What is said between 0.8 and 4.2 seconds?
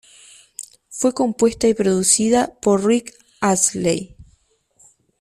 Fue compuesta y producida por Rick Astley.